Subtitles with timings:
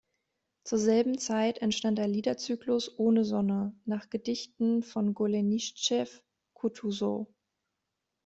[0.63, 7.27] Zur selben Zeit entstand der Liederzyklus "Ohne Sonne" nach Gedichten von Golenischtschew-Kutusow.